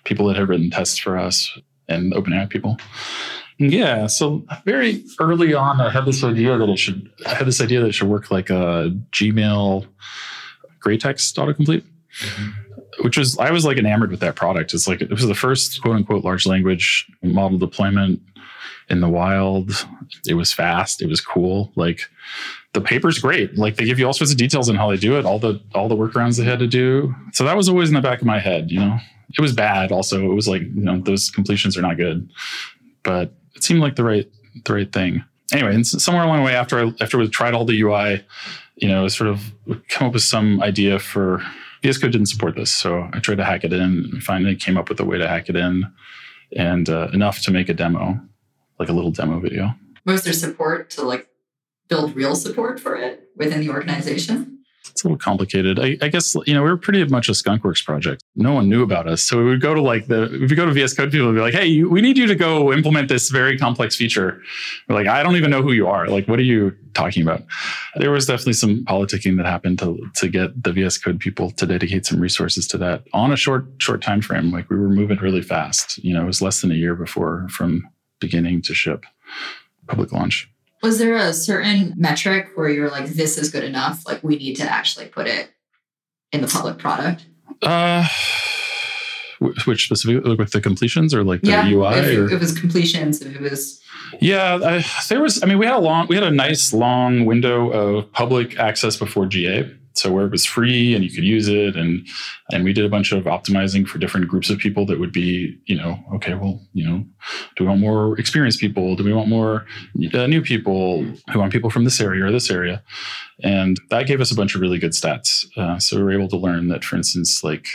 [0.05, 1.57] people that had written tests for us
[1.89, 2.77] and open AI people
[3.59, 4.07] Yeah.
[4.07, 7.11] So very early on, I had this idea that it should.
[7.25, 9.85] I had this idea that it should work like a Gmail
[10.79, 11.83] gray text autocomplete,
[12.21, 13.03] mm-hmm.
[13.03, 14.73] which was I was like enamored with that product.
[14.73, 18.21] It's like it was the first quote unquote large language model deployment
[18.89, 19.85] in the wild.
[20.25, 21.01] It was fast.
[21.01, 21.73] It was cool.
[21.75, 22.09] Like
[22.71, 23.57] the paper's great.
[23.57, 25.61] Like they give you all sorts of details on how they do it, all the
[25.75, 27.13] all the workarounds they had to do.
[27.33, 28.71] So that was always in the back of my head.
[28.71, 28.99] You know,
[29.37, 29.91] it was bad.
[29.91, 32.29] Also, it was like you know those completions are not good,
[33.03, 34.27] but it seemed like the right
[34.65, 35.23] the right thing.
[35.51, 38.23] Anyway, and somewhere along the way after I after we tried all the UI,
[38.77, 39.51] you know, sort of
[39.89, 41.43] come up with some idea for
[41.81, 43.81] VS Code didn't support this, so I tried to hack it in.
[44.11, 45.91] And finally, came up with a way to hack it in,
[46.55, 48.19] and uh, enough to make a demo,
[48.79, 49.75] like a little demo video.
[50.05, 51.27] Was there support to like
[51.89, 54.58] build real support for it within the organization?
[54.91, 55.79] It's a little complicated.
[55.79, 58.23] I, I, guess you know we were pretty much a skunkworks project.
[58.35, 60.65] No one knew about us, so we would go to like the if we go
[60.65, 63.09] to VS Code, people would be like, "Hey, you, we need you to go implement
[63.09, 64.41] this very complex feature."
[64.87, 66.07] We're like, "I don't even know who you are.
[66.07, 67.43] Like, what are you talking about?"
[67.95, 71.65] There was definitely some politicking that happened to to get the VS Code people to
[71.65, 74.51] dedicate some resources to that on a short short time frame.
[74.51, 75.97] Like we were moving really fast.
[76.03, 77.87] You know, it was less than a year before from
[78.19, 79.05] beginning to ship
[79.87, 80.49] public launch.
[80.81, 84.05] Was there a certain metric where you were like, this is good enough?
[84.07, 85.51] Like, we need to actually put it
[86.31, 87.25] in the public product?
[87.61, 88.07] Uh,
[89.65, 91.93] which specifically with the completions or like the yeah, UI?
[91.95, 92.33] If or?
[92.33, 93.81] it was completions, if it was.
[94.21, 95.43] Yeah, I, there was.
[95.43, 98.97] I mean, we had a long, we had a nice long window of public access
[98.97, 101.75] before GA so where it was free and you could use it.
[101.75, 102.07] And
[102.51, 105.57] and we did a bunch of optimizing for different groups of people that would be
[105.65, 107.05] you know okay well you know
[107.55, 108.95] do we want more experienced people?
[108.95, 109.65] Do we want more
[110.13, 112.83] uh, new people who want people from this area or this area?
[113.43, 115.45] And that gave us a bunch of really good stats.
[115.57, 117.67] Uh, so we were able to learn that for instance like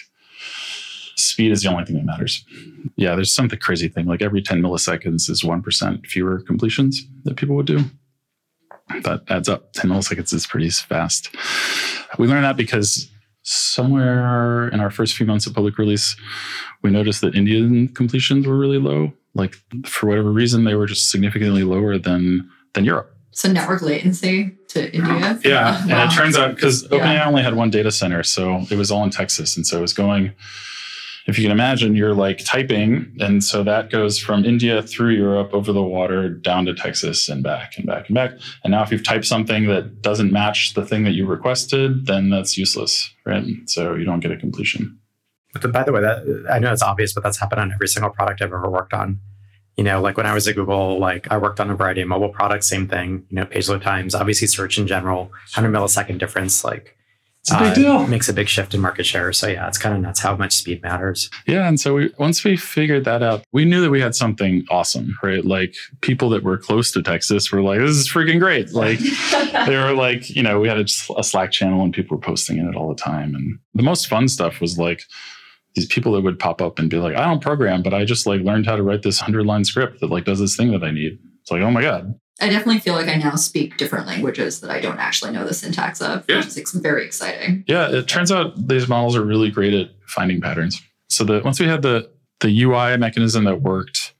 [1.17, 2.45] speed is the only thing that matters.
[2.97, 7.57] Yeah there's something crazy thing like every 10 milliseconds is 1% fewer completions that people
[7.57, 7.85] would do
[9.03, 11.35] that adds up 10 milliseconds is pretty fast
[12.19, 13.11] we learned that because
[13.43, 16.17] somewhere in our first few months of public release,
[16.83, 19.13] we noticed that Indian completions were really low.
[19.35, 23.11] Like for whatever reason, they were just significantly lower than than Europe.
[23.33, 25.41] So network latency to India.
[25.45, 26.03] Yeah, wow.
[26.03, 27.27] and it turns out because OpenAI yeah.
[27.27, 29.93] only had one data center, so it was all in Texas, and so it was
[29.93, 30.33] going
[31.27, 33.15] if you can imagine, you're like typing.
[33.19, 37.43] And so that goes from India through Europe over the water down to Texas and
[37.43, 38.33] back and back and back.
[38.63, 42.31] And now if you've typed something that doesn't match the thing that you requested, then
[42.31, 43.45] that's useless, right?
[43.67, 44.99] So you don't get a completion.
[45.61, 48.11] But by the way, that I know it's obvious, but that's happened on every single
[48.11, 49.21] product I've ever worked on.
[49.77, 52.09] You know, like when I was at Google, like I worked on a variety of
[52.09, 56.19] mobile products, same thing, you know, page load times, obviously search in general, 100 millisecond
[56.19, 56.97] difference, like
[57.45, 58.07] it's a big uh, deal.
[58.07, 59.31] Makes a big shift in market share.
[59.35, 61.29] So yeah, it's kind of nuts how much speed matters.
[61.47, 64.65] Yeah, and so we once we figured that out, we knew that we had something
[64.71, 65.45] awesome, right?
[65.45, 68.99] Like people that were close to Texas were like, "This is freaking great!" Like
[69.67, 70.87] they were like, you know, we had a,
[71.19, 73.35] a Slack channel and people were posting in it all the time.
[73.35, 75.03] And the most fun stuff was like
[75.75, 78.27] these people that would pop up and be like, "I don't program, but I just
[78.27, 80.83] like learned how to write this hundred line script that like does this thing that
[80.83, 84.07] I need." It's like, oh my god, I definitely feel like I now speak different
[84.07, 86.39] languages that I don't actually know the syntax of, yeah.
[86.39, 87.65] which is very exciting.
[87.69, 90.83] Yeah, it turns out these models are really great at finding patterns.
[91.09, 94.15] So that once we had the the UI mechanism that worked,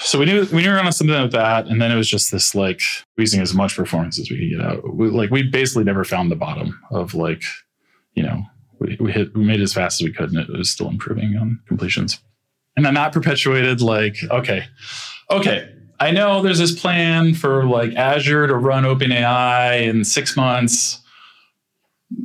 [0.00, 2.08] so we knew we knew we were on something like that, and then it was
[2.08, 2.80] just this like
[3.16, 4.94] using as much performance as we could get out.
[4.94, 7.42] We, like we basically never found the bottom of like,
[8.14, 8.44] you know,
[8.78, 10.88] we, we hit we made it as fast as we could, and it was still
[10.88, 12.20] improving on completions.
[12.76, 14.66] And then that perpetuated like, okay,
[15.30, 21.02] okay, I know there's this plan for like Azure to run OpenAI in six months.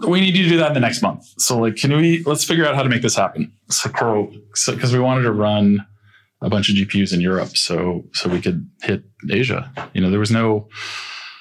[0.08, 1.26] We need you to do that in the next month.
[1.38, 3.52] So like, can we, let's figure out how to make this happen.
[3.70, 5.86] So, so cause we wanted to run
[6.42, 7.56] a bunch of GPUs in Europe.
[7.56, 9.72] So, so we could hit Asia.
[9.94, 10.68] You know, there was no,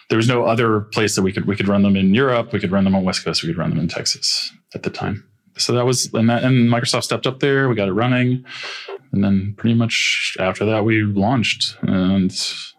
[0.09, 2.53] there was no other place that we could, we could run them in Europe.
[2.53, 3.43] We could run them on West Coast.
[3.43, 5.27] We could run them in Texas at the time.
[5.57, 7.69] So that was, and that, and Microsoft stepped up there.
[7.69, 8.45] We got it running
[9.13, 11.77] and then pretty much after that we launched.
[11.83, 12.33] And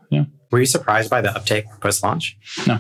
[0.09, 0.25] yeah.
[0.51, 2.79] Were you surprised by the uptake post launch no.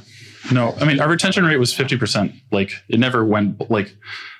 [0.51, 0.75] No.
[0.79, 3.95] I mean our retention rate was 50% like it never went like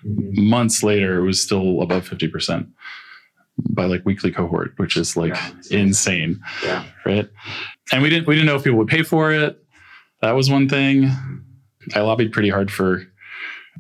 [0.06, 0.50] mm-hmm.
[0.50, 2.68] months later it was still above 50%
[3.70, 5.80] by like weekly cohort which is like yeah.
[5.80, 6.40] insane.
[6.64, 6.86] Yeah.
[7.06, 7.30] Right?
[7.92, 9.58] And we didn't we didn't know if people would pay for it.
[10.22, 11.10] That was one thing.
[11.96, 13.04] I lobbied pretty hard for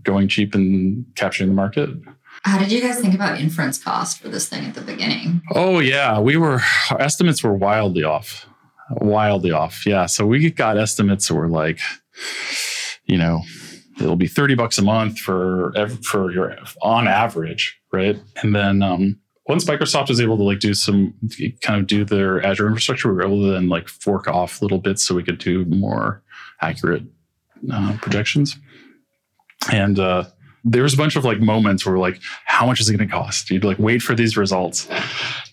[0.03, 1.89] going cheap and capturing the market
[2.43, 5.41] how did you guys think about inference cost for this thing at the beginning?
[5.53, 8.47] Oh yeah, we were our estimates were wildly off.
[8.89, 9.85] Wildly off.
[9.85, 10.05] Yeah.
[10.05, 11.79] So we got estimates that were like,
[13.05, 13.41] you know,
[13.99, 15.73] it'll be 30 bucks a month for
[16.03, 18.19] for your on average, right?
[18.41, 21.13] And then um once Microsoft was able to like do some
[21.61, 24.77] kind of do their Azure infrastructure, we were able to then like fork off little
[24.77, 26.23] bits so we could do more
[26.61, 27.03] accurate
[27.71, 28.57] uh, projections.
[29.71, 30.25] And uh,
[30.63, 33.13] there was a bunch of like moments where like, how much is it going to
[33.13, 33.49] cost?
[33.49, 34.87] You'd like wait for these results.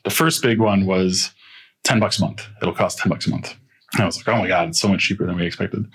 [0.05, 1.31] The first big one was
[1.85, 2.47] 10 bucks a month.
[2.61, 3.55] It'll cost 10 bucks a month.
[3.95, 5.87] And I was like, oh my God, it's so much cheaper than we expected.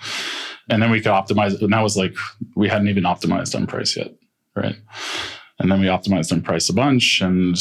[0.68, 1.62] And then we could optimize it.
[1.62, 2.14] And that was like,
[2.56, 4.12] we hadn't even optimized on price yet.
[4.56, 4.76] Right.
[5.60, 7.20] And then we optimized on price a bunch.
[7.20, 7.56] And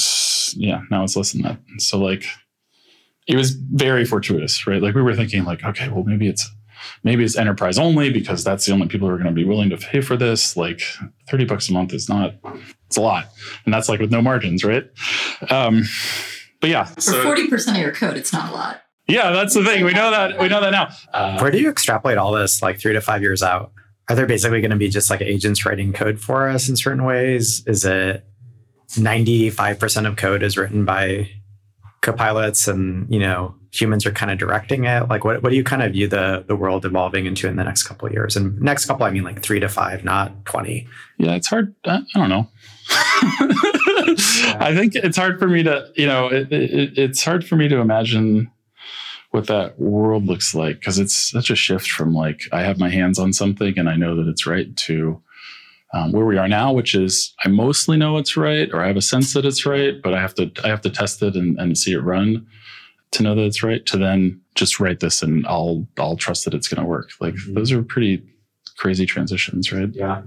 [0.56, 1.60] yeah, now it's less than that.
[1.78, 2.26] So like,
[3.28, 4.82] it was very fortuitous, right?
[4.82, 6.50] Like we were thinking like, okay, well, maybe it's
[7.04, 9.70] maybe it's enterprise only because that's the only people who are going to be willing
[9.70, 10.56] to pay for this.
[10.58, 10.82] Like
[11.30, 12.36] 30 bucks a month is not,
[12.88, 13.30] it's a lot.
[13.66, 14.86] And that's like with no margins, right?
[15.50, 15.84] Um,
[16.62, 16.86] but yeah.
[16.86, 18.82] For so, 40% of your code, it's not a lot.
[19.08, 19.84] Yeah, that's the thing.
[19.84, 20.40] We know that.
[20.40, 20.90] We know that now.
[21.14, 23.74] Uh, Where do you extrapolate all this like three to five years out?
[24.10, 27.04] Are there basically going to be just like agents writing code for us in certain
[27.04, 27.64] ways?
[27.68, 28.26] Is it
[28.92, 31.30] 95% of code is written by
[32.04, 35.10] copilots and, you know, humans are kind of directing it?
[35.10, 37.64] Like what, what do you kind of view the the world evolving into in the
[37.64, 38.36] next couple of years?
[38.36, 40.88] And next couple, I mean like three to five, not 20.
[41.18, 41.74] Yeah, it's hard.
[41.86, 42.48] I don't know.
[44.60, 47.68] I think it's hard for me to, you know, it, it, it's hard for me
[47.68, 48.52] to imagine
[49.32, 52.90] what that world looks like because it's such a shift from like I have my
[52.90, 55.22] hands on something and I know that it's right to
[55.94, 58.98] um, where we are now, which is I mostly know it's right or I have
[58.98, 61.58] a sense that it's right, but I have to I have to test it and,
[61.60, 62.46] and see it run
[63.12, 63.86] to know that it's right.
[63.88, 67.12] To then just write this and I'll I'll trust that it's going to work.
[67.22, 67.54] Like mm-hmm.
[67.54, 68.24] those are pretty
[68.78, 69.90] crazy transitions, right?
[69.94, 70.24] Yeah.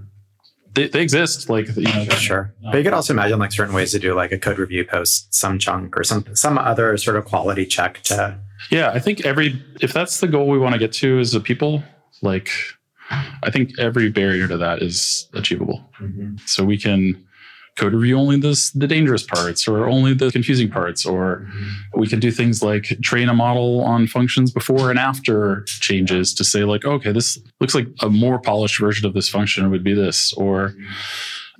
[0.72, 2.04] They, they exist, like you know.
[2.10, 4.58] Sure, um, but you could also imagine like certain ways to do like a code
[4.58, 8.38] review post, some chunk or some some other sort of quality check to
[8.70, 11.40] yeah, I think every if that's the goal we want to get to as a
[11.40, 11.82] people,
[12.22, 12.50] like
[13.10, 15.88] I think every barrier to that is achievable.
[16.00, 16.36] Mm-hmm.
[16.46, 17.24] So we can
[17.76, 22.00] code review only this, the dangerous parts or only the confusing parts, or mm-hmm.
[22.00, 26.44] we can do things like train a model on functions before and after changes to
[26.44, 29.94] say like, okay, this looks like a more polished version of this function would be
[29.94, 30.74] this, or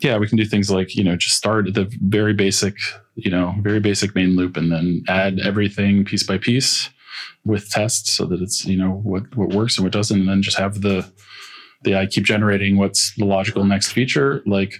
[0.01, 2.77] yeah, we can do things like, you know, just start at the very basic
[3.17, 6.91] you know, very basic main loop and then add everything piece by piece
[7.45, 10.43] with tests so that it's, you know, what, what works and what doesn't, and then
[10.43, 11.11] just have the,
[11.83, 14.43] the AI keep generating what's the logical next feature.
[14.47, 14.75] Like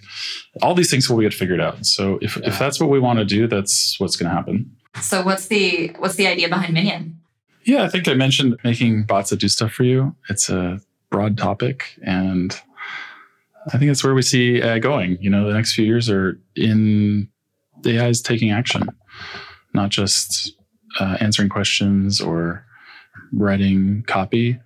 [0.63, 1.85] all these things will get figured out.
[1.87, 2.49] So if, yeah.
[2.49, 4.77] if that's what we want to do, that's what's going to happen.
[5.01, 7.21] So what's the, what's the idea behind Minion?
[7.65, 10.15] Yeah, I think I mentioned making bots that do stuff for you.
[10.29, 10.81] It's a
[11.11, 12.59] broad topic and
[13.73, 15.19] I think that's where we see AI going.
[15.21, 17.29] You know, the next few years are in
[17.85, 18.85] AI is taking action,
[19.75, 20.53] not just
[21.01, 22.65] uh, answering questions or
[23.33, 24.59] writing copy,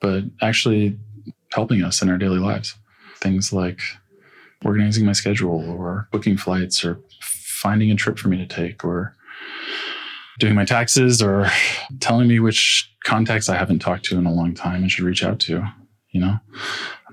[0.00, 0.98] but actually
[1.52, 2.74] helping us in our daily lives.
[3.16, 3.80] Things like
[4.64, 9.14] organizing my schedule or booking flights or finding a trip for me to take or
[10.38, 11.50] doing my taxes or
[12.00, 15.24] telling me which contacts I haven't talked to in a long time and should reach
[15.24, 15.64] out to,
[16.10, 16.38] you know?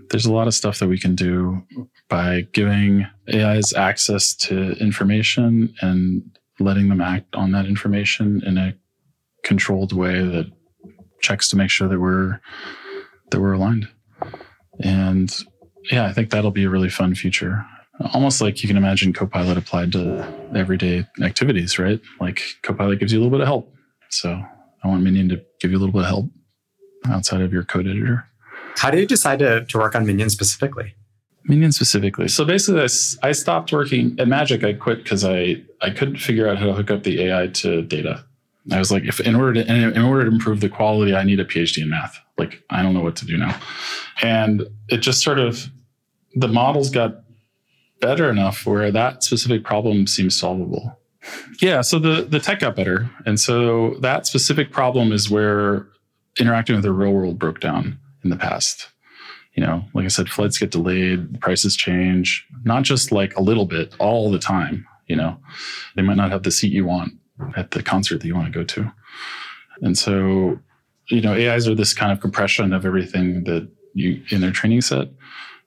[0.10, 1.64] There's a lot of stuff that we can do
[2.08, 6.24] by giving AIs access to information and
[6.60, 8.74] letting them act on that information in a
[9.44, 10.52] controlled way that
[11.22, 12.40] checks to make sure that we're
[13.30, 13.88] that we're aligned.
[14.84, 15.34] And
[15.92, 17.66] yeah, I think that'll be a really fun future.
[18.14, 22.00] Almost like you can imagine Copilot applied to everyday activities, right?
[22.20, 23.74] Like Copilot gives you a little bit of help.
[24.10, 24.42] So
[24.84, 26.26] I want Minion to give you a little bit of help
[27.08, 28.26] outside of your code editor.
[28.78, 30.96] How did you decide to, to work on Minion specifically?
[31.46, 32.28] Minion specifically.
[32.28, 34.64] So basically, I, I stopped working at Magic.
[34.64, 37.82] I quit because I, I couldn't figure out how to hook up the AI to
[37.82, 38.24] data.
[38.72, 41.40] I was like, if in order to in order to improve the quality, I need
[41.40, 42.20] a PhD in math.
[42.40, 43.60] Like, I don't know what to do now.
[44.22, 45.68] And it just sort of
[46.36, 47.22] the models got
[48.02, 50.98] better enough where that specific problem seems solvable.
[51.62, 55.88] Yeah, so the the tech got better, and so that specific problem is where
[56.40, 58.90] interacting with the real world broke down in the past
[59.60, 63.66] you know, like I said, flights get delayed, prices change, not just like a little
[63.66, 64.88] bit, all the time.
[65.08, 65.38] You know,
[65.98, 67.14] they might not have the seat you want
[67.58, 68.90] at the concert that you want to go to.
[69.82, 70.60] And so,
[71.10, 74.82] you know, AIs are this kind of compression of everything that you in their training
[74.82, 75.10] set,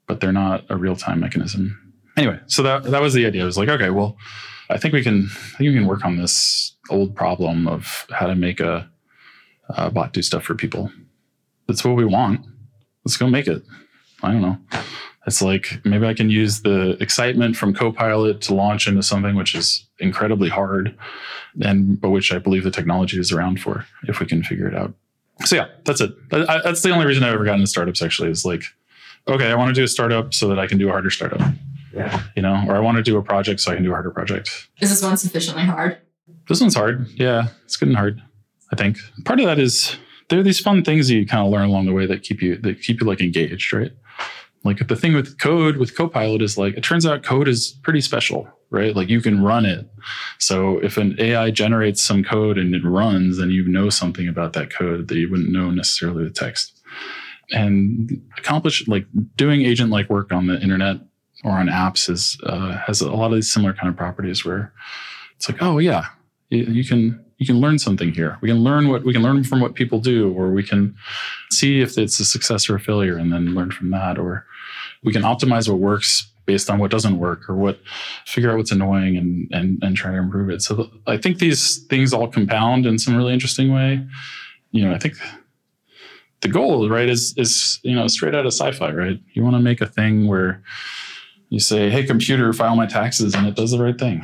[0.06, 1.78] but they're not a real time mechanism.
[2.16, 3.42] Anyway, so that that was the idea.
[3.42, 4.16] I was like, okay, well,
[4.70, 8.26] I think we can I think we can work on this old problem of how
[8.26, 8.90] to make a,
[9.70, 10.90] a bot do stuff for people.
[11.66, 12.44] That's what we want.
[13.04, 13.62] Let's go make it.
[14.22, 14.58] I don't know.
[15.26, 19.54] It's like maybe I can use the excitement from Copilot to launch into something which
[19.54, 20.96] is incredibly hard,
[21.60, 24.74] and but which I believe the technology is around for if we can figure it
[24.74, 24.94] out.
[25.44, 26.12] So yeah, that's it.
[26.30, 28.02] That's the only reason I've ever gotten into startups.
[28.02, 28.62] Actually, is like,
[29.28, 31.40] okay, I want to do a startup so that I can do a harder startup.
[31.94, 32.22] Yeah.
[32.36, 34.10] You know, or I want to do a project so I can do a harder
[34.10, 34.68] project.
[34.80, 35.98] Is this one sufficiently hard?
[36.48, 37.08] This one's hard.
[37.16, 38.22] Yeah, it's good and hard.
[38.72, 39.96] I think part of that is
[40.28, 42.56] there are these fun things you kind of learn along the way that keep you
[42.58, 43.92] that keep you like engaged, right?
[44.64, 48.00] Like the thing with code with Copilot is like it turns out code is pretty
[48.00, 48.96] special, right?
[48.96, 49.86] Like you can run it.
[50.38, 54.54] So if an AI generates some code and it runs, then you know something about
[54.54, 56.80] that code that you wouldn't know necessarily with text.
[57.52, 59.06] And accomplish like
[59.36, 60.96] doing agent like work on the internet
[61.44, 64.72] or on apps is uh, has a lot of these similar kind of properties where
[65.36, 66.06] it's like, oh yeah,
[66.48, 68.38] you, can you can learn something here.
[68.40, 70.94] We can learn what we can learn from what people do, or we can
[71.50, 74.18] see if it's a success or a failure, and then learn from that.
[74.18, 74.46] Or
[75.02, 77.80] we can optimize what works based on what doesn't work, or what
[78.26, 80.62] figure out what's annoying and and and try to improve it.
[80.62, 84.06] So I think these things all compound in some really interesting way.
[84.70, 85.16] You know, I think
[86.42, 89.20] the goal, right, is is you know straight out of sci-fi, right?
[89.32, 90.62] You want to make a thing where
[91.48, 94.22] you say, "Hey, computer, file my taxes," and it does the right thing.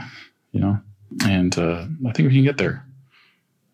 [0.53, 0.81] You know,
[1.27, 2.85] and uh, I think we can get there.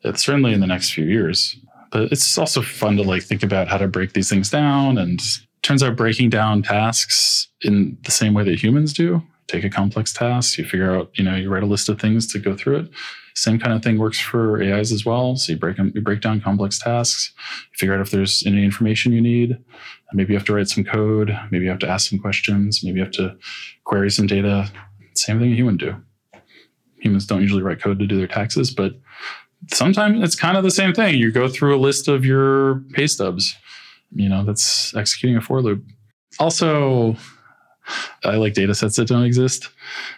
[0.03, 1.57] It's certainly in the next few years,
[1.91, 4.99] but it's also fun to like think about how to break these things down.
[4.99, 5.21] And
[5.65, 9.23] turns out breaking down tasks in the same way that humans do.
[9.49, 12.31] Take a complex task, you figure out, you know, you write a list of things
[12.33, 12.91] to go through it.
[13.35, 15.37] Same kind of thing works for AIs as well.
[15.37, 17.33] So you break them, you break down complex tasks,
[17.73, 19.59] you figure out if there's any information you need.
[20.13, 21.37] Maybe you have to write some code.
[21.51, 22.83] Maybe you have to ask some questions.
[22.85, 23.37] Maybe you have to
[23.85, 24.71] query some data.
[25.15, 25.97] Same thing a human do.
[27.01, 28.93] Humans don't usually write code to do their taxes, but
[29.73, 31.17] sometimes it's kind of the same thing.
[31.17, 33.57] You go through a list of your pay stubs.
[34.13, 35.85] You know, that's executing a for loop.
[36.39, 37.17] Also,
[38.25, 39.69] I like data sets that don't exist.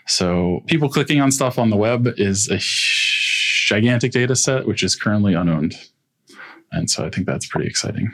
[0.07, 4.95] So people clicking on stuff on the web is a gigantic data set, which is
[4.95, 5.75] currently unowned.
[6.73, 8.13] And so I think that's pretty exciting.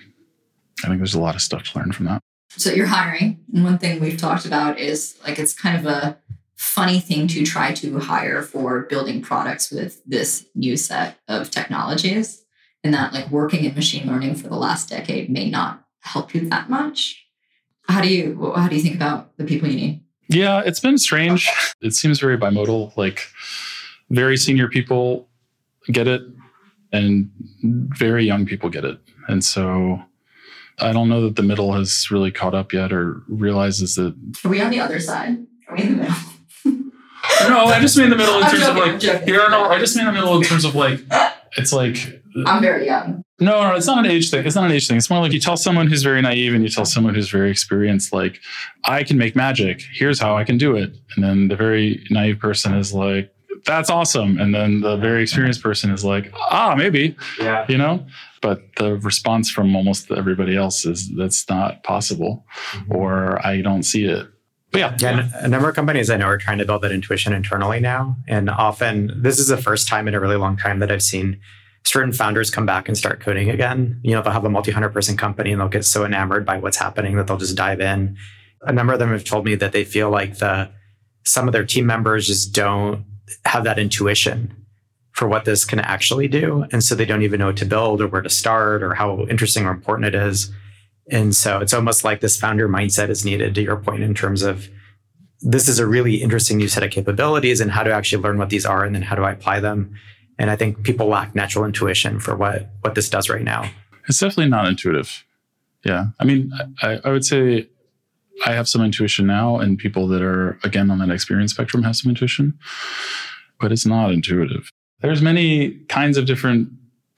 [0.84, 2.20] I think there's a lot of stuff to learn from that.
[2.56, 3.40] So you're hiring.
[3.52, 6.18] And one thing we've talked about is like it's kind of a
[6.56, 12.44] funny thing to try to hire for building products with this new set of technologies.
[12.84, 16.48] And that like working in machine learning for the last decade may not help you
[16.48, 17.24] that much.
[17.88, 20.04] How do you how do you think about the people you need?
[20.28, 21.48] Yeah, it's been strange.
[21.80, 22.96] It seems very bimodal.
[22.96, 23.26] Like
[24.10, 25.28] very senior people
[25.90, 26.22] get it
[26.92, 27.30] and
[27.62, 28.98] very young people get it.
[29.28, 30.02] And so
[30.78, 34.14] I don't know that the middle has really caught up yet or realizes that.
[34.44, 35.38] Are we on the other side?
[35.68, 36.16] Are we in the middle?
[37.48, 39.26] no, I just mean the middle in terms joking, of like.
[39.26, 41.00] Yeah, no, I just mean the middle in terms of like.
[41.56, 42.21] It's like.
[42.46, 43.22] I'm very young.
[43.40, 44.46] No, no, it's not an age thing.
[44.46, 44.96] It's not an age thing.
[44.96, 47.50] It's more like you tell someone who's very naive and you tell someone who's very
[47.50, 48.38] experienced, like,
[48.84, 49.82] I can make magic.
[49.92, 50.94] Here's how I can do it.
[51.16, 53.32] And then the very naive person is like,
[53.64, 54.38] that's awesome.
[54.38, 57.64] And then the very experienced person is like, ah, maybe, Yeah.
[57.68, 58.06] you know?
[58.40, 62.44] But the response from almost everybody else is that's not possible
[62.90, 64.26] or I don't see it.
[64.72, 67.32] But yeah, Yeah, a number of companies I know are trying to build that intuition
[67.32, 68.16] internally now.
[68.26, 71.38] And often, this is the first time in a really long time that I've seen
[71.84, 74.00] certain founders come back and start coding again.
[74.02, 76.58] You know, they'll have a multi hundred person company and they'll get so enamored by
[76.58, 78.16] what's happening that they'll just dive in.
[78.62, 80.70] A number of them have told me that they feel like the
[81.24, 83.04] some of their team members just don't
[83.44, 84.54] have that intuition
[85.12, 86.64] for what this can actually do.
[86.72, 89.26] And so they don't even know what to build or where to start or how
[89.28, 90.50] interesting or important it is.
[91.10, 94.42] And so it's almost like this founder mindset is needed to your point in terms
[94.42, 94.68] of
[95.40, 98.48] this is a really interesting new set of capabilities and how to actually learn what
[98.48, 99.94] these are and then how do I apply them.
[100.38, 103.70] And I think people lack natural intuition for what what this does right now.
[104.08, 105.24] it's definitely not intuitive.
[105.84, 106.06] Yeah.
[106.20, 107.68] I mean, I, I would say
[108.46, 111.96] I have some intuition now, and people that are, again, on that experience spectrum have
[111.96, 112.58] some intuition,
[113.60, 114.70] but it's not intuitive.
[115.00, 116.68] There's many kinds of different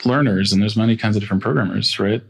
[0.05, 2.23] learners and there's many kinds of different programmers, right?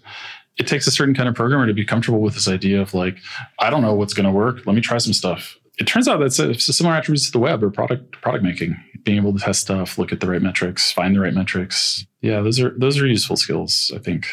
[0.58, 3.18] It takes a certain kind of programmer to be comfortable with this idea of like,
[3.58, 4.66] I don't know what's going to work.
[4.66, 5.56] Let me try some stuff.
[5.78, 9.18] It turns out that's a, similar attributes to the web or product product making, being
[9.18, 12.06] able to test stuff, look at the right metrics, find the right metrics.
[12.20, 14.26] Yeah, those are those are useful skills, I think,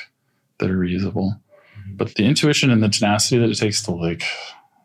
[0.60, 1.40] that are reusable.
[1.80, 1.96] Mm-hmm.
[1.98, 4.24] But the intuition and the tenacity that it takes to like,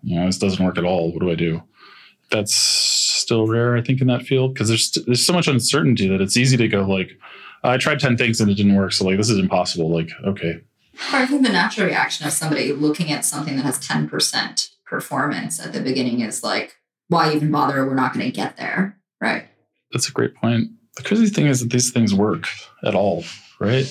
[0.03, 1.12] you know, this doesn't work at all.
[1.12, 1.62] What do I do?
[2.31, 6.20] That's still rare, I think, in that field because there's there's so much uncertainty that
[6.20, 7.11] it's easy to go like,
[7.62, 9.90] I tried ten things and it didn't work, so like this is impossible.
[9.90, 10.61] Like, okay,
[11.12, 15.72] I think the natural reaction of somebody looking at something that has 10% performance at
[15.72, 16.77] the beginning is like,
[17.09, 17.85] why even bother?
[17.87, 18.99] We're not going to get there.
[19.20, 19.49] Right.
[19.92, 20.69] That's a great point.
[20.96, 22.48] The crazy thing is that these things work
[22.85, 23.25] at all,
[23.60, 23.87] right?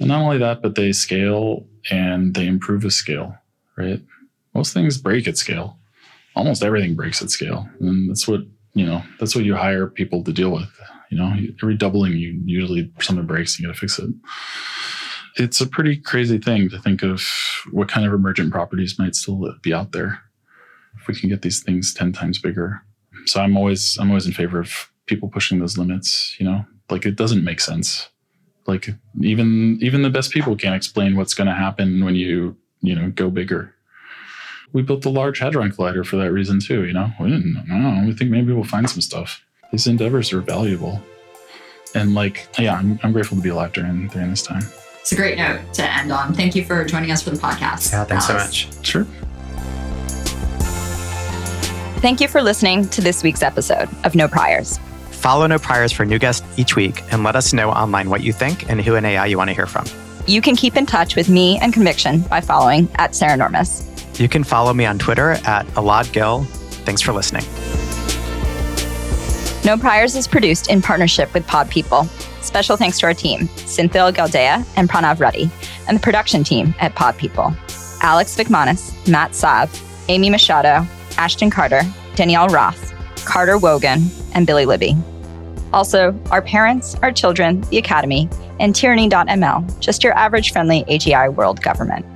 [0.00, 3.36] And not only that, but they scale and they improve with scale,
[3.78, 4.00] right?
[4.54, 5.78] Most things break at scale.
[6.34, 7.68] Almost everything breaks at scale.
[7.80, 8.40] And that's what,
[8.74, 10.68] you know, that's what you hire people to deal with.
[11.10, 11.32] You know,
[11.62, 14.10] every doubling, you usually something breaks, you got to fix it.
[15.36, 17.22] It's a pretty crazy thing to think of
[17.70, 20.20] what kind of emergent properties might still be out there.
[21.00, 22.82] if we can get these things 10 times bigger.
[23.26, 26.64] So I'm always I'm always in favor of people pushing those limits, you know?
[26.90, 28.08] Like it doesn't make sense.
[28.66, 28.88] Like
[29.20, 33.10] even even the best people can't explain what's going to happen when you, you know,
[33.10, 33.72] go bigger.
[34.72, 37.10] We built the Large Hadron Collider for that reason too, you know?
[37.20, 39.42] We didn't I don't know, we think maybe we'll find some stuff.
[39.72, 41.00] These endeavors are valuable.
[41.94, 44.62] And like, yeah, I'm, I'm grateful to be alive during during this time.
[45.00, 46.34] It's a great note to end on.
[46.34, 47.92] Thank you for joining us for the podcast.
[47.92, 48.56] Yeah, thanks Alex.
[48.56, 48.84] so much.
[48.84, 49.06] Sure.
[52.00, 54.78] Thank you for listening to this week's episode of No Priors.
[55.16, 58.32] Follow No Priors for new guests each week and let us know online what you
[58.32, 59.84] think and who in AI you want to hear from.
[60.26, 63.84] You can keep in touch with me and Conviction by following at Saranormous.
[64.20, 66.44] You can follow me on Twitter at Elad Gil.
[66.84, 67.44] Thanks for listening.
[69.64, 72.04] No Priors is produced in partnership with Pod People.
[72.40, 75.50] Special thanks to our team, Cynthia Galdea and Pranav Reddy,
[75.88, 77.52] and the production team at Pod People.
[78.00, 79.68] Alex Vikmanis, Matt Sav,
[80.08, 80.86] Amy Machado,
[81.18, 81.82] Ashton Carter,
[82.14, 82.92] Danielle Roth,
[83.26, 84.96] Carter Wogan, and Billy Libby.
[85.72, 91.60] Also, our parents, our children, the Academy, and tyranny.ml, just your average friendly AGI world
[91.60, 92.06] government.